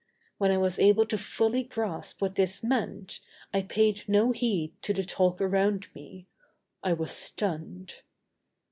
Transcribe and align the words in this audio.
When 0.39 0.49
I 0.51 0.57
was 0.57 0.79
able 0.79 1.05
to 1.05 1.15
fully 1.15 1.61
grasp 1.61 2.23
what 2.23 2.33
this 2.33 2.63
meant, 2.63 3.19
I 3.53 3.61
paid 3.61 4.05
no 4.07 4.31
heed 4.31 4.73
to 4.81 4.93
the 4.95 5.03
talk 5.03 5.39
around 5.39 5.89
me. 5.93 6.25
I 6.83 6.91
was 6.93 7.11
stunned. 7.11 7.97